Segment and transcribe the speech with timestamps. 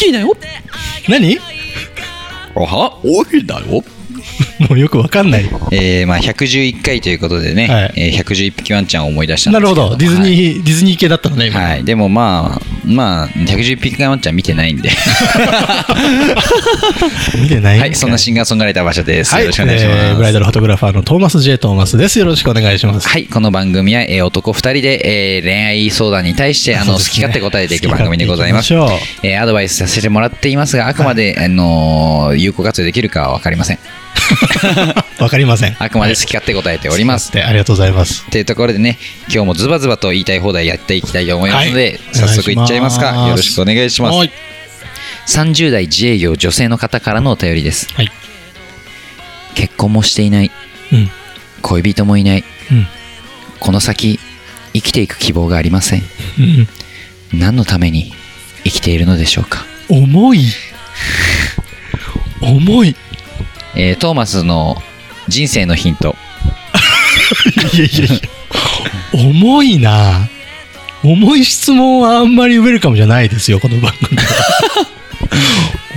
[0.00, 0.34] ッキーだよ。
[1.08, 1.38] 何？
[2.54, 2.98] おは？
[3.04, 3.84] おいだよ。
[4.68, 5.48] もうよくわかんない。
[5.70, 9.96] えーまあ、111回ということでね、はいえー111匹ワンちゃんを思い出したんですけどなるほど。
[9.96, 11.60] ディズニー、はいディズニー系だったのね、今。
[11.60, 14.90] はい、でもまあ、まあ、111匹ワンちゃん見てないんで、
[17.40, 19.32] 見てないはい、そんなシンガーソングライター馬車です。
[19.32, 19.98] はい、よろしくお願いします。
[19.98, 21.56] えーブライダルフォトグラファーのトーマス J.
[21.56, 22.18] トーマスです。
[22.18, 23.08] よろしくお願いします。
[23.08, 28.74] はい、この番組は、えー男2人で、えー恋愛相談に対してあの、 ねき勝手答えていく番組でございます。
[28.74, 33.78] ましょえーアドバイスさせてもらっていますが、あくまで、あのー有効活用できるかは分かりません。
[35.18, 35.76] わかりません。
[35.78, 37.32] あくまで好き勝手答えております。
[37.32, 38.28] でありがとうございます。
[38.30, 43.28] というところでね、今日もズバズバと言いたい放題やっていきたいと思いますので、はい早速いっちゃいますか。
[43.28, 44.16] よろしくお願いします。
[44.16, 44.32] はい。
[45.26, 47.88] 30代自営業女性の方からのお便りです。
[47.94, 48.10] はい。
[49.54, 50.50] 結婚もしていない、
[50.92, 51.10] うん。
[51.62, 52.86] 恋人もいない、うん。
[53.58, 54.18] この先、
[54.72, 56.02] 生きていく希望がありません。
[56.38, 56.68] うん。
[57.38, 58.12] 何のために
[58.64, 59.64] 生きているのでしょうか。
[59.88, 60.44] 重い。
[62.40, 62.96] 重い。
[63.74, 64.76] えートーマスの
[65.28, 66.16] 人生のヒント。
[67.74, 68.20] いやいやいや。
[69.12, 70.28] 重いな
[71.02, 74.24] 重い質問はあんまりウェルカムじゃないですよ、この番組は。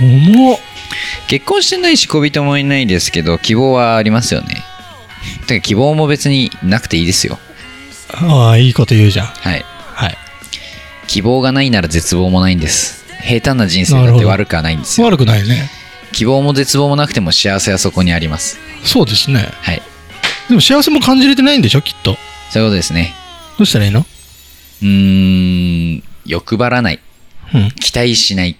[0.00, 0.58] 重っ。
[1.28, 4.62] 結婚してないし恋人もいないですけど、希望はありますよね。
[5.46, 7.38] てか希望も別になくていいですよ。
[8.12, 9.26] ああ、いいこと言うじゃん。
[9.26, 9.64] はい。
[9.94, 10.18] はい。
[11.06, 13.04] 希望がないなら絶望もないんです。
[13.22, 15.06] 平坦な人生だって悪くはないんですよ。
[15.06, 15.70] 悪くないね。
[16.14, 18.58] 希望も絶望もなくても幸せはそこにあります。
[18.84, 19.48] そうですね。
[19.60, 19.82] はい。
[20.48, 22.16] でも幸せも感じれてないんでしょ、きっと。
[22.50, 23.14] そういうことですね。
[23.58, 24.00] どうしたらいいの？
[24.00, 27.00] うーん、欲張らない。
[27.52, 27.70] うん。
[27.72, 28.56] 期待しない。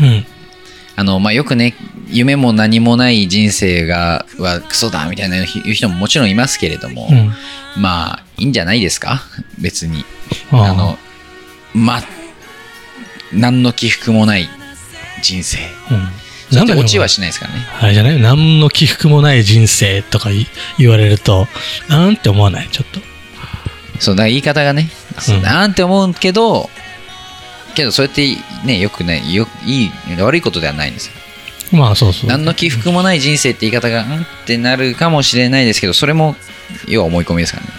[0.00, 0.26] うん。
[0.96, 1.74] あの、まあ、よくね、
[2.08, 7.32] 夢も何もない人生が、はクソだみたいな言う人ももちろんいますけれども、うん。
[7.80, 9.22] まあ、いいんじゃないですか？
[9.58, 10.04] 別に。
[10.50, 10.98] ああの、
[11.72, 12.02] まあ、
[13.32, 14.48] 何の起伏もない
[15.22, 15.58] 人生。
[15.90, 16.08] うん。
[16.50, 17.66] そなんだ落ちはしないですからね。
[17.80, 18.20] あれじゃない？
[18.20, 20.46] 何の起伏もない人生とかい
[20.78, 21.46] 言われると、
[21.88, 22.68] なんて思わない？
[22.70, 23.00] ちょっと。
[23.98, 26.70] そう、だから言い方がね、そうなんて思うけど、
[27.74, 29.90] けど、そうやってね、よくない、よいい、
[30.20, 31.12] 悪いことではないんですよ。
[31.72, 32.30] まあそうそう。
[32.30, 34.22] 何の起伏もない人生って言い方が、うん？
[34.22, 36.34] ってなるかもしれないですけど、それも、
[36.88, 37.72] 要は思い込みですからね。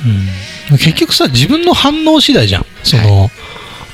[0.71, 2.65] うん、結局さ、自分の反応次第じゃん。
[2.83, 3.29] その、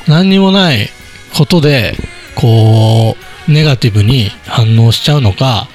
[0.07, 0.89] 何にもない
[1.33, 1.95] ことで、
[2.35, 5.67] こう、ネガティブに反応しちゃうのか、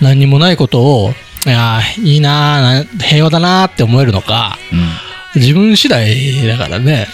[0.00, 1.12] 何にもないことを、
[1.46, 4.58] いやーいいな平和だなーって思えるのか、
[5.34, 5.40] うん。
[5.40, 7.06] 自分次第だからね。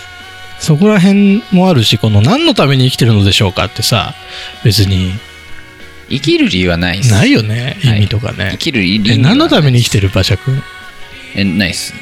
[0.60, 4.14] そこら辺もあるし、この何のために生きてるのでしょうかってさ、
[4.64, 5.12] 別に
[6.08, 7.00] 生きる理由はない。
[7.06, 8.58] ないよね、はい意味とかね生。
[8.58, 10.62] きる理由何のために生きてる馬車くん
[11.34, 11.92] え、ないっす。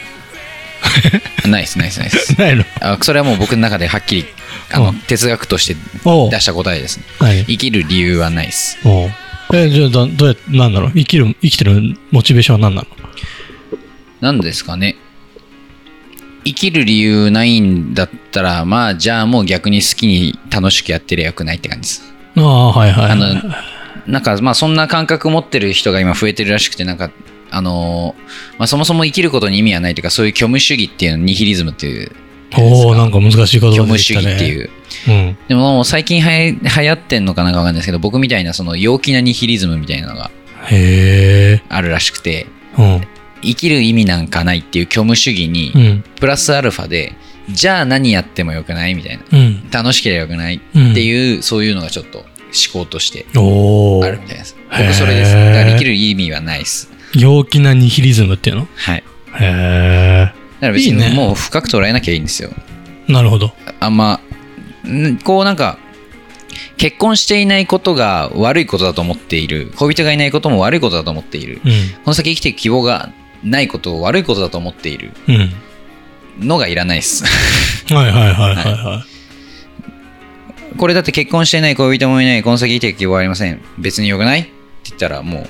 [1.49, 2.39] ないっす、ないっす、ないっす。
[2.39, 2.65] ないの？
[2.81, 4.27] あそれはもう僕の中ではっきり、
[4.72, 5.75] あの、うん哲学として
[6.31, 7.05] 出した答えですね。
[7.21, 8.78] 何生きる理由はないっす。
[9.53, 10.93] え、じゃあど、どうやなんだろう？
[10.94, 12.88] 生きる、生きてるモチベーションは何なの？
[14.21, 14.97] なんですかね。
[16.44, 22.15] 生きる理由ないんだったら、まあ、じゃあもう逆に好きに楽しくやってりゃよくないって感じです。
[22.37, 23.12] ああ、はいはい、はい。
[23.12, 23.55] あの、
[24.06, 27.11] なんか、まあ、そんな感覚持ってる人が今増えてるらしくて、なんか、
[27.50, 28.22] あのー
[28.59, 32.11] まあ、そもそも生きることに意味はないというか、そういう虚無主義っていうの、ニヒリズムっていう、
[32.58, 33.68] おおなんか難しいでしたね。
[33.88, 34.70] 義っていう。
[35.08, 35.38] うん。
[35.48, 40.30] でも最近はや流行ってんのかなんかわかんないですけど、僕みたいなその陽気なニヒリズムみたいなのが。
[40.64, 42.46] あるらしくて、
[42.78, 43.00] うん。
[43.42, 46.04] 生きる意味なんかないっていう虚無主義にう、ん。
[46.20, 47.14] プラスアルファで、
[47.50, 49.24] じゃあ何やってもよくないみたいな。
[49.32, 49.70] うん。
[49.70, 50.60] 楽しければよくないっ
[50.94, 52.26] ていう、そういうのがちょっと思
[52.72, 53.40] 考としてあ
[54.08, 54.56] るみたいです。
[54.70, 55.34] 僕それです。
[55.34, 56.90] だから生きる意味はないです。
[57.14, 58.69] 陽気なニヒリズムっていうの？
[58.76, 59.05] はい。
[59.40, 60.32] へ
[60.62, 62.50] だから別いいねにもう深く捉えなきゃいいんですよ。
[63.09, 63.12] え。
[63.12, 63.53] なるほど。
[63.81, 64.20] あんま、
[64.87, 65.76] んこうなんか、
[66.76, 69.73] 結婚していないことが悪いことだと思っている。
[69.76, 71.61] 恋人がいないことも悪いことだと思っている。
[71.64, 71.70] うん。
[71.70, 71.76] こ
[72.06, 73.11] の先生きていく希望が
[73.43, 76.47] ないことを悪いことだと思っているうん。
[76.47, 77.25] のがいらないです。
[77.93, 79.05] はいはいはいはいは
[80.76, 83.61] これだって結婚していない恋人もいない、この先生きていく希望はありません。
[83.79, 84.41] 別に良くない？
[84.41, 84.50] って
[84.85, 85.49] 言ったらもう、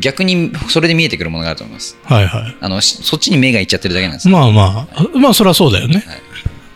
[0.00, 1.96] 逆にそれで見えてくるものがあると思います。
[2.08, 2.12] い。
[2.12, 2.56] はいはい。
[2.60, 4.28] あの、しそっちに目がいっちゃってるだけなんです。
[4.28, 6.02] まあまあ、まあそれはそうだよね。
[6.06, 6.16] はい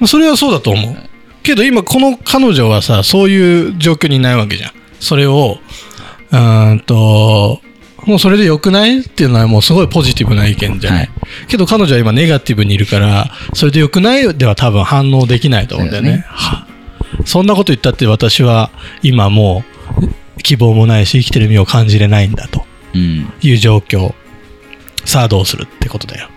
[0.00, 0.96] まあそれはそうだと思う。
[1.44, 5.58] けど今この彼女はさそういう状況にいないわけじゃんそれを
[6.32, 7.60] うーんと
[8.06, 11.10] もうそれで良くないっていうのはもうすごいポジティブな意見じゃない、はい
[11.48, 16.66] けど彼女は今ネガティブにいるからそれで良くないでは多分反応できないと思うんだよねねは
[17.24, 18.70] そんなこと言ったって私は
[19.02, 19.64] 今も
[20.36, 22.63] う希望もないし生きてる意味を感じれないんだとうん
[22.98, 24.14] いう状況。
[25.04, 26.28] さあどうするってことだよ。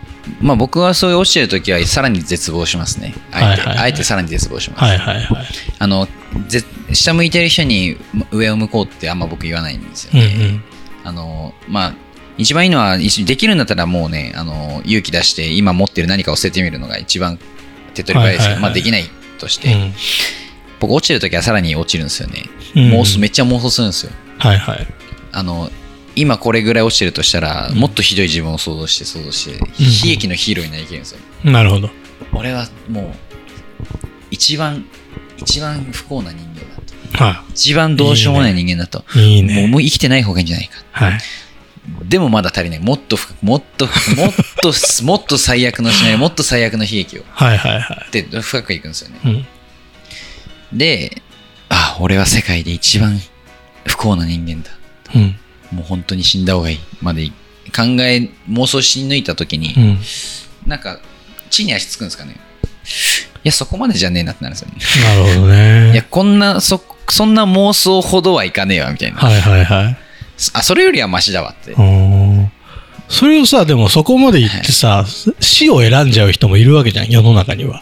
[0.42, 3.14] まあ僕はそういう落ちてる時はさらに絶望しますね。
[3.32, 3.78] あえて、はいはいはい。
[3.78, 5.46] あえてさらに絶望します、はいはいはい。
[5.80, 6.08] あの
[6.48, 6.64] ぜ
[6.94, 7.98] 下向いてる人に
[8.32, 10.64] 上を向こうってあんま僕言わないんですようんうね、ん。
[11.06, 11.94] あのまあ
[12.38, 17.40] 一番いいのは一できるんだったらもうねあの勇気出して今持ってる何かを捨ててみるのが一番
[17.94, 18.62] 手っ取り早いですけど、はいはいはい。
[18.64, 19.06] まあできない
[19.40, 19.94] として、うん。
[20.80, 22.44] 僕落ちてる時はさらに落ちるんですよね、
[22.76, 22.82] うん。
[23.00, 24.12] 妄想めっちゃ妄想するんですよ。
[24.40, 24.88] はいはい。
[25.32, 25.72] あの
[26.18, 31.20] 今これぐらい落ちてるとしたら、もっとひどい自分を想像して想像して、悲劇のヒーローになりきるんですよ。
[31.44, 31.90] なるほど。
[32.34, 33.14] 俺はもう
[34.32, 34.86] 一番
[35.38, 36.82] 一番不幸な人間だ
[37.18, 37.24] と。
[37.24, 39.04] は一番どうしようもない人間だと。
[39.16, 40.84] いいいもうねもう生きてない方がいいんじゃないか。
[40.92, 41.20] はい。
[42.04, 42.80] でもまだ足りない。
[42.80, 44.74] もっともっともっと
[45.06, 47.24] もっと最悪のシナリオもっと最悪の悲劇を。
[47.30, 49.20] はいはいはで深くいくんですよね。
[49.24, 50.78] いうん。
[50.78, 51.22] で
[51.70, 53.22] あ俺は世界で一番
[53.86, 54.72] 不幸な人間だ
[55.16, 55.40] うん
[55.72, 57.28] もう本当に死んだ方がいいまで
[57.76, 60.00] 考え妄想し抜いた時に、うん。
[60.70, 61.00] なんか
[61.50, 62.36] 地に足つくんですかね。
[63.44, 65.22] いやそこまでじゃねえなってなるんですよね。
[65.24, 65.92] なるほどね。
[65.94, 69.18] いやこんなそそんな妄想ほどはいかねえわみたいな。
[69.18, 69.98] はいはいはい。
[70.54, 71.74] あそれよりはマシだわって。
[73.10, 75.06] それをさでもそこまで言ってさ
[75.40, 77.82] 死を選んじゃう人もいるわけじゃん世の中には。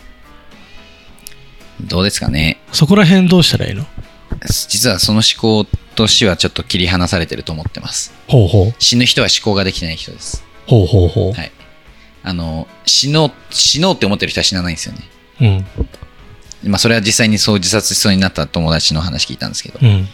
[1.81, 2.59] どうですかね。
[2.71, 3.85] そこら辺どうしたらいいの？
[4.47, 8.13] 実はその思考と死はちょっと切り離されてると思ってます。
[8.27, 8.73] ほうほう。
[8.79, 10.43] 死ぬ人は思考ができてない人です。
[10.67, 11.33] ほうほうほう。
[11.33, 11.51] はい。
[12.23, 15.65] あの死のう死のうって思ってる人は死なないんですよね。
[16.63, 16.69] うん。
[16.71, 20.07] まあそれは実際にそう自殺しそうになった友達の話聞いたんですけど、うん。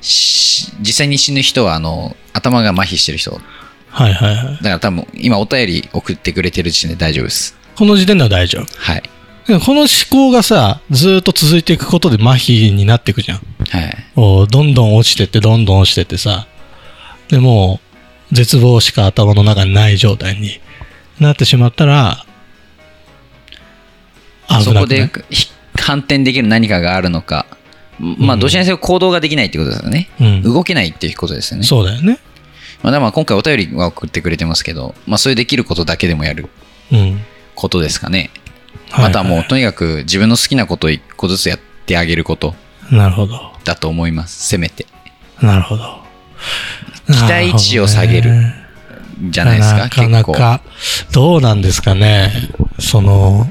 [0.00, 3.30] し実際に死ぬ人はあの頭が麻痺してる人。
[3.30, 3.38] だ
[3.88, 4.56] はいはいはい。
[4.58, 7.56] から多分今お便り送ってくれてる時点で大丈夫です。
[7.74, 8.66] この時点では大丈夫。
[8.78, 9.02] はい
[9.46, 13.38] この思考がさずーっと続いていくことで麻痺になっていくじゃん。
[13.38, 13.44] は
[13.80, 14.48] い。
[14.50, 16.48] どんどん落ちてってどんどん落ちてってさ。
[17.28, 17.80] でも
[18.32, 20.60] う絶望しか頭の中にない状態に
[21.20, 22.24] なってしまったら
[24.48, 27.46] 危そこでひ反転できる何かがあるのか。
[28.00, 30.42] まあどちらにせよ行動ができないってことですよね、うん。
[30.42, 31.64] 動けないっていうことですよね。
[31.64, 32.18] そうだよね。
[32.82, 36.48] まあ、だからまあ今回お便りは送ってくれてますけど、まあ、そういうできることだけでもやる
[36.92, 37.20] うん。
[37.54, 38.18] ことですかね。
[38.18, 38.45] はい
[38.92, 42.54] あとはもうとにかく自分の好きなことを一個ずつやってあげること。
[42.90, 43.52] なるほど。
[43.64, 44.48] だと思います。
[44.48, 44.86] せめて。
[45.40, 46.00] なるほど。
[47.06, 48.32] 期待値を下げる。
[49.30, 50.24] じゃないですか、なかな。
[50.24, 50.60] か
[51.12, 52.32] どうなんですかね？
[52.78, 53.50] その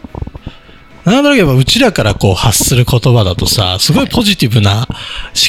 [1.06, 4.88] なんだろうけどうちらからこう発する言葉だとさすごいポジティブな思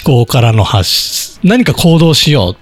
[0.05, 2.57] 考からの発し何か行動しようんう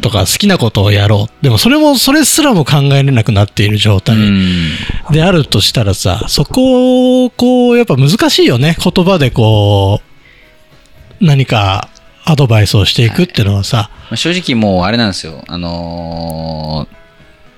[0.00, 1.44] とか好きなことをやろう。
[1.44, 4.70] でもそれもそれすらも考えれなくなっている状う態ん。
[5.10, 8.76] であるとしたらさそこをこうやっぱ難しいよね。
[8.82, 10.00] 言葉でこ
[11.20, 11.88] う何か
[12.24, 15.44] アドバイスをしていくっていうのはさ、まあ正直もうあれなんですよ。
[15.48, 16.98] あのー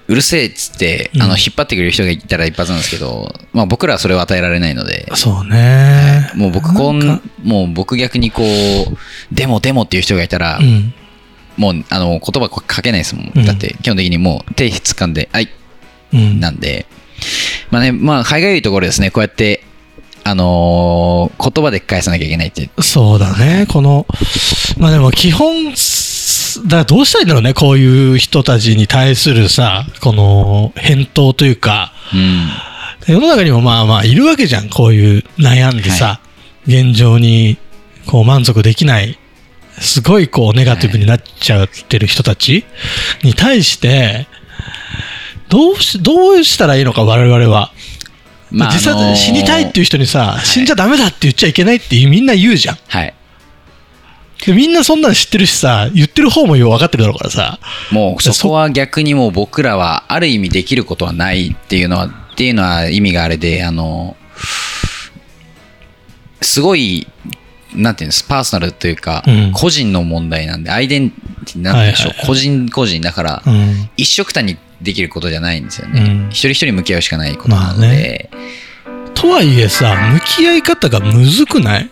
[0.08, 1.22] うるせえっつって、うん。
[1.22, 6.32] あの引っ張ってくれる人がいたら一発なんですけど、まあ、僕らはそれを与えられないので、そうね。
[6.34, 8.96] もう僕こん、もう僕逆にこう、
[9.32, 10.92] でもでもっていう人がいたら、うん
[11.60, 13.32] もうあの言葉かけないですもん。
[13.34, 15.48] うんだって基本的にもう手掴んで、はい、
[16.14, 16.86] うんなんで、
[17.70, 19.62] まあね、まあ、歯がゆいところですね、こうやって、
[20.24, 22.70] あのー言葉で返さなきゃいけないって。
[22.80, 23.66] そうだね。
[23.70, 24.06] この、
[24.78, 27.54] まあでも基本、すだどうしたらいいんだろうね。
[27.54, 32.48] こういう人たちに対するさ、この返答というか、うん。
[33.06, 34.68] 世の中にもまあまあいるわけじゃん。
[34.68, 36.20] こういう悩んでさ、
[36.66, 37.58] 現状に
[38.06, 39.18] こう満足できない、
[39.80, 42.64] すごいこうネガティブになっちゃってる人たち
[43.24, 44.26] に対して、
[45.48, 47.72] どうし、どうしたらいいのか我々は。
[48.50, 52.78] まあ、実あのー際死にたいっていう人にさ、い死んじゃダメだって言っちゃいけないってみんな言うじゃん。
[52.88, 53.14] はい。
[54.44, 57.58] でみんなそんなの知ってるしさ、言ってる方もよう分かってるだろうからさ。
[57.90, 64.16] もうそこは逆にもう僕らはある意味できることはないっていうのは、っていうのは意味があれで、あの、
[66.40, 67.06] すごい、
[67.74, 73.90] なんていうんですパーソナルというか、うん個人の問題なんで、アイデンティティなんでしょう、はいはいはい個人個人だから、うん。
[73.96, 76.00] 一緒くたにできることじゃないんですよね。
[76.00, 78.30] うん一人一人向き合うしかないことなのまあで、
[79.14, 81.90] とはいえさ、向き合い方がむずくない？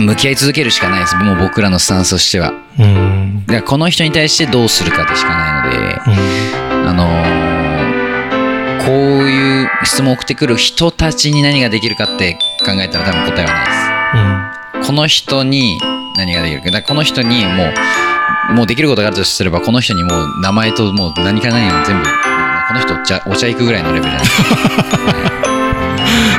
[0.00, 1.16] 向き合い続けるしかないです。
[1.16, 2.52] もう僕らのスタンスとしては。
[2.78, 3.44] うん。
[3.46, 6.88] だからこの人に対してどうするかでしかないので、うん。
[6.88, 7.50] あのー
[8.80, 8.96] こう
[9.30, 13.99] いう質問を送ってくる人たちに何ができるかって考えたら多分答えはないです
[14.86, 15.78] この人に
[16.16, 17.72] 何ができるかだからこの人にも
[18.50, 22.04] うもうできることがあるとすればこの人にもう名前ともう何から何を全部
[22.68, 24.50] この人お茶お茶行くぐらいのレベルじゃないですか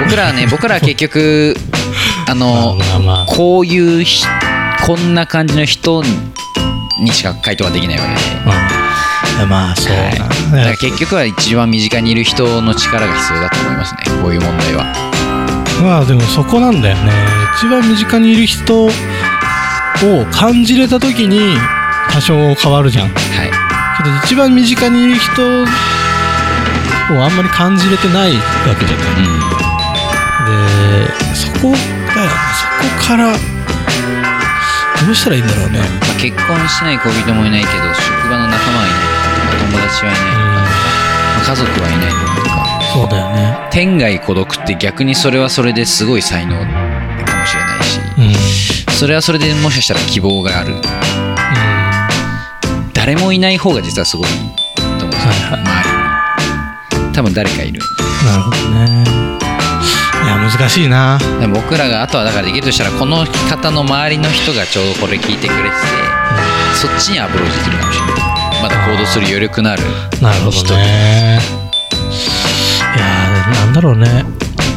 [0.04, 1.56] 僕らはね僕らは結局
[2.28, 4.26] あのまあまあこういうひ
[4.86, 6.04] こんな感じの人
[7.02, 9.96] にしか回答ができないわけで、うんまあそう。
[9.96, 10.28] はい、だ
[10.64, 14.04] から結局は一番身近にいる人の力が必要だと思いますね。
[14.22, 15.11] こういう問題は
[15.82, 17.12] まあでもそこなんだよね。
[17.58, 18.90] 一番身近にいる人を
[20.32, 21.58] 感じれた時に
[22.12, 23.10] 多少変わるじゃん。
[23.10, 23.52] けはい。
[24.04, 25.66] ど一番身近にいる人を
[27.24, 28.40] あんまり感じれてないわ
[28.80, 29.08] けじゃない。
[29.08, 29.40] うん。
[31.08, 31.78] でそこだよね。
[32.56, 35.80] そこからどうしたらいいんだろうね。
[35.80, 39.02] まあ、結婚してない恋人もいないけど職場の仲間はいない。
[39.72, 40.22] 友達はいない。
[40.22, 42.31] とか、まあ家族はいない
[42.94, 43.58] そうだよね。
[43.72, 48.00] 天涯孤独って逆にそれはそれですごい才能かもしれないし。
[48.18, 48.94] うん。
[48.94, 50.76] それはそれでもしかしたら希望がある。
[52.94, 54.28] 誰もいない方が実はすごい
[55.00, 55.08] と思う。
[55.08, 55.62] んですよ、はいはい。
[55.62, 55.84] 周
[57.00, 57.14] りに。
[57.14, 57.80] 多分誰かいる。
[58.26, 59.04] なるほどね。
[60.24, 61.18] いや難しいな。
[61.54, 65.82] 僕らがあとはだからできるとしたらこの方の周りの人がちょうどこれ聞いてくれてて
[66.76, 68.62] そっちにアプローチできるかもしれない。
[68.62, 69.84] まだ行動する余力のある
[70.22, 71.71] なるほどね
[73.00, 74.26] なんだろうね。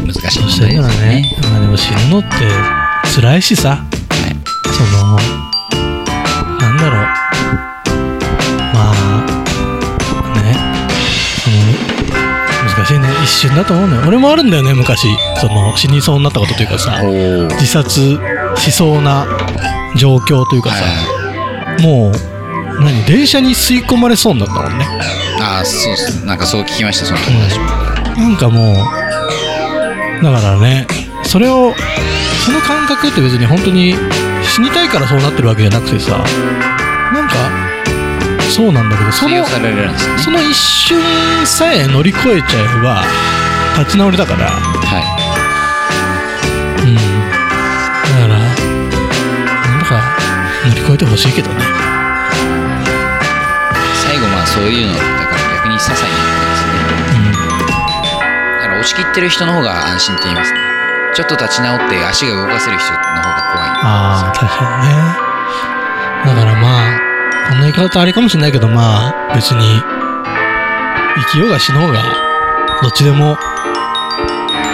[0.07, 0.77] 難しいですね。
[0.77, 2.29] らねまあでも死ぬのって
[3.15, 3.71] 辛いしさ。
[3.71, 4.37] はい。
[4.73, 5.17] その
[6.59, 7.01] なんだろう。
[8.73, 8.95] まあ
[10.43, 10.55] ね
[11.43, 11.57] その
[12.69, 13.09] 難しいね。
[13.23, 14.03] 一瞬だと思うのよ。
[14.07, 15.09] 俺もあるんだよね昔。
[15.41, 17.01] その死にそうになったことというかさ。
[17.03, 18.19] 自殺
[18.57, 19.27] しそうな
[19.97, 20.85] 状況というかさ、
[21.83, 22.13] もう
[22.83, 23.05] 何？
[23.05, 24.87] 電車に吸い込まれそうになったもんね。
[25.41, 25.91] ああそ
[26.23, 27.67] うなんかそう聞きましたその友達も、
[28.17, 30.87] なんかもうだからね
[31.25, 31.75] それを
[32.45, 33.95] その感覚って別に本当に
[34.43, 36.19] 死にたいからそうなってるわけじゃなくてさ
[37.13, 37.65] なんか
[38.55, 39.45] そうなんだけどそのね。
[40.23, 40.97] その一瞬
[41.45, 43.03] さえ乗り越えちゃえば
[43.81, 44.51] 立ち直りだから。
[44.51, 45.01] は
[46.85, 46.95] うん。
[46.95, 48.55] だからな
[49.77, 50.01] んとか
[50.69, 51.57] 乗り越えてほしいけどね。
[51.57, 51.65] い
[54.07, 56.34] 最後まあそういうのだから逆に些細な
[59.15, 60.59] ってる人の方が安心って言いますね。
[61.15, 63.23] ちょっと立ち直って足が動かせる人の方が
[63.55, 63.69] 怖い。
[63.71, 66.35] ああ確かにねだ。
[66.35, 67.01] からまあ
[67.49, 69.61] こんな言い方あれかもしれないけどまあ別に
[71.17, 72.03] 生きようが死のうが
[72.83, 73.37] どっちでも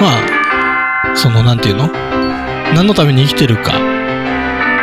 [0.01, 1.89] まあそのなんていうの？
[2.75, 3.79] 何のために生きてるか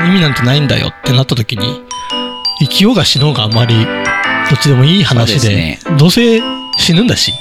[0.06, 1.84] 意味なんてないんだよってなった時に
[2.60, 3.92] 生きようが死のうがあまりど
[4.56, 6.40] っちでもいい話でですどうせ
[6.78, 7.34] 死ぬんだし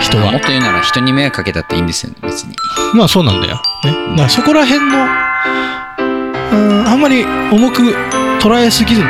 [0.00, 0.32] 人は。
[0.32, 2.54] もっと言うなら人に迷惑かけたっていいんですよ別に。
[2.94, 3.60] まあそうなんだよ。
[3.84, 3.92] ね。
[4.10, 7.94] だからそこら辺の、うん、あんまり重く
[8.40, 9.06] 捉えすぎずに、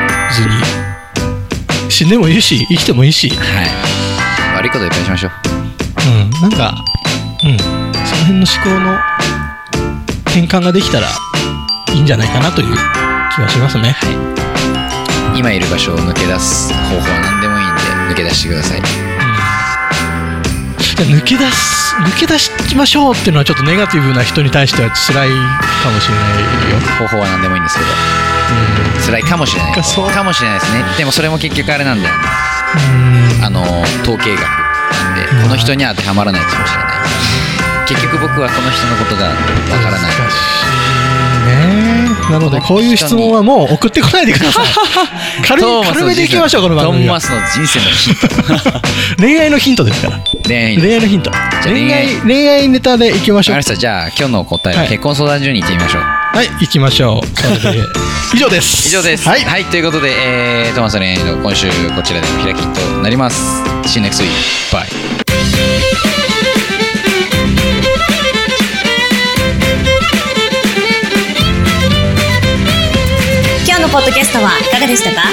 [1.90, 3.69] 死んでもいいし、生きてもいいし、はい。
[4.57, 5.33] 悪いこといっぱいしましょう。
[6.09, 6.75] うん、なんか、
[7.45, 7.73] うん、その
[8.23, 8.99] 辺の思考の
[10.26, 11.09] 転換ができたら
[11.95, 12.76] いいんじゃないかなという
[13.35, 13.97] 気がしますね。
[15.37, 17.81] 今いる場所を抜け出す方法は何でもいいんで
[18.12, 19.16] 抜け出してください
[21.05, 26.41] 抜け出す、抜け出しましょうっていうのはちょっとネガティブな人に対しては辛いかもしれない
[26.73, 26.81] よ。
[26.99, 27.91] 方法は何でもいいんですけど。
[27.91, 29.03] うん。
[29.03, 29.75] 辛いかもしれない。
[29.75, 30.11] かそう。
[30.11, 30.85] かもしれないですね。
[30.99, 32.23] でもそれも結局あれなんだよね
[33.38, 33.45] うん。
[33.45, 33.62] あの
[34.03, 35.43] 統計学なんでうん。
[35.45, 36.97] この人には当てはまらないかもしれない。
[37.87, 39.35] 結局僕はこの人のことがわ
[39.83, 40.12] からない
[42.30, 44.66] なのでこういう質問はもう送ってこないでください。
[45.47, 47.14] 軽軽めでいきましょうこの番トー組は。
[47.14, 48.28] マスの人生のヒント
[49.18, 50.21] 恋愛のヒントですから。
[50.45, 51.30] 恋愛恋愛のヒント。
[51.64, 52.06] 恋恋愛。
[52.06, 53.62] 愛恋愛ネタでいきましょう。
[53.62, 54.88] じゃあ今日の答えははい。
[54.90, 56.02] 結婚相談所に行ってみましょう。
[56.02, 57.40] はい行きましょう。
[57.40, 57.85] それで
[58.35, 58.88] 以上です。
[58.88, 59.28] 以上です。
[59.28, 63.62] はい、ということで、えー、トーマスの恋愛の今週こちらでお開きとなります。
[63.85, 64.30] See you next week.
[64.71, 65.16] Bye
[73.97, 75.25] ポッドキャストはいかがでしたか？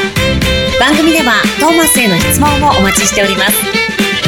[0.80, 3.60] 番組ではトーマスへの質問もお待ちしております。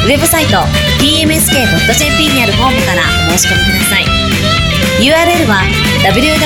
[0.04, 0.60] ウェブサイト
[1.00, 3.00] tmsk.jp にあるフォームから
[3.32, 4.04] お申し込みください。
[5.00, 5.64] URL は
[6.04, 6.36] www.tmsk.jp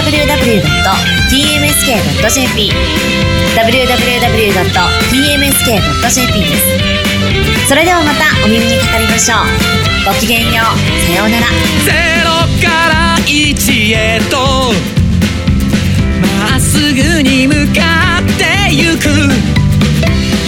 [3.58, 4.70] www.tmsk.jp
[6.46, 6.62] です。
[7.66, 9.50] それではまたお耳にかかりましょう。
[10.06, 10.78] ごきげんよう。
[11.10, 11.46] さようなら。
[11.84, 14.70] ゼロから一へと
[16.60, 19.08] すぐに向かってゆく。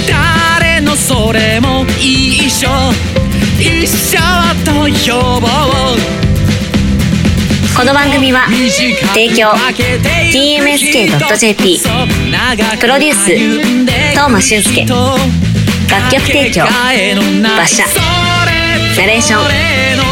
[0.06, 2.68] 誰のそれも一緒。
[3.58, 4.18] 一緒
[4.64, 5.50] と呼ぼう。
[7.74, 8.46] この番組は
[9.14, 9.52] 提供
[10.30, 11.80] TMSK.jp
[12.78, 13.34] プロデュース
[14.10, 14.84] 東間俊介。
[14.84, 16.66] 楽曲提供
[17.40, 17.84] 馬車。
[18.96, 19.40] ナレーション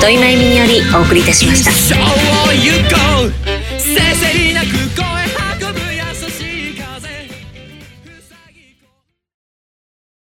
[0.00, 1.70] 土井真由美によりお送りいたしました